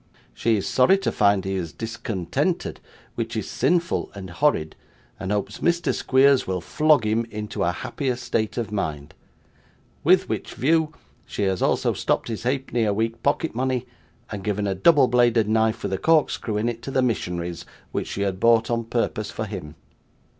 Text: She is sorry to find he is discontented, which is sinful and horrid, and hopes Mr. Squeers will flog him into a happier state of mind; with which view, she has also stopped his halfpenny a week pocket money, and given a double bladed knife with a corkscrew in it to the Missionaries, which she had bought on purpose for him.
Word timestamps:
She 0.33 0.55
is 0.55 0.67
sorry 0.67 0.97
to 0.97 1.11
find 1.11 1.45
he 1.45 1.53
is 1.53 1.71
discontented, 1.73 2.79
which 3.13 3.37
is 3.37 3.47
sinful 3.47 4.09
and 4.15 4.31
horrid, 4.31 4.75
and 5.19 5.31
hopes 5.31 5.59
Mr. 5.59 5.93
Squeers 5.93 6.47
will 6.47 6.59
flog 6.59 7.05
him 7.05 7.23
into 7.29 7.61
a 7.63 7.71
happier 7.71 8.15
state 8.15 8.57
of 8.57 8.71
mind; 8.71 9.13
with 10.03 10.27
which 10.27 10.55
view, 10.55 10.91
she 11.27 11.43
has 11.43 11.61
also 11.61 11.93
stopped 11.93 12.29
his 12.29 12.41
halfpenny 12.41 12.83
a 12.83 12.95
week 12.95 13.21
pocket 13.21 13.53
money, 13.53 13.85
and 14.31 14.43
given 14.43 14.65
a 14.65 14.73
double 14.73 15.07
bladed 15.07 15.47
knife 15.47 15.83
with 15.83 15.93
a 15.93 15.99
corkscrew 15.99 16.57
in 16.57 16.67
it 16.67 16.81
to 16.81 16.89
the 16.89 17.03
Missionaries, 17.03 17.63
which 17.91 18.07
she 18.07 18.21
had 18.23 18.39
bought 18.39 18.71
on 18.71 18.85
purpose 18.85 19.29
for 19.29 19.45
him. 19.45 19.75